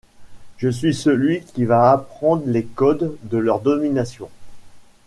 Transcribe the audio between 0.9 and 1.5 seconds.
celui